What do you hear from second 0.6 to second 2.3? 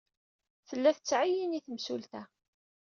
Tella tettɛeyyin i temsulta.